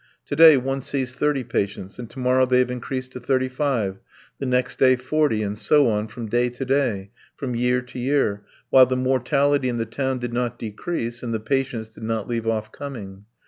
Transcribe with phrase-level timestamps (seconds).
[0.25, 3.99] To day one sees thirty patients, and to morrow they have increased to thirty five,
[4.39, 8.43] the next day forty, and so on from day to day, from year to year,
[8.71, 12.47] while the mortality in the town did not decrease and the patients did not leave
[12.47, 13.25] off coming.